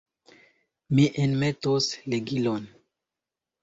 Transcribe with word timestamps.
Mi 0.95 1.05
enmetos 1.27 1.93
ligilon. 2.09 2.71